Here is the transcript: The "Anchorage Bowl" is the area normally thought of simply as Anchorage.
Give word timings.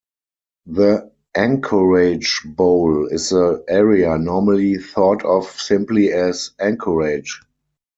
The 0.65 1.11
"Anchorage 1.35 2.41
Bowl" 2.43 3.05
is 3.05 3.29
the 3.29 3.63
area 3.67 4.17
normally 4.17 4.79
thought 4.79 5.23
of 5.23 5.45
simply 5.51 6.11
as 6.11 6.53
Anchorage. 6.59 7.39